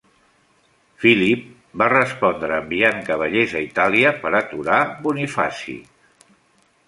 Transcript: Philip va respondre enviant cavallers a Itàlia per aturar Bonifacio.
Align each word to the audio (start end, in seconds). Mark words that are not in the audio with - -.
Philip 1.01 1.41
va 1.81 1.89
respondre 1.93 2.55
enviant 2.63 2.97
cavallers 3.09 3.53
a 3.59 3.63
Itàlia 3.67 4.13
per 4.23 4.31
aturar 4.41 4.79
Bonifacio. 5.05 6.33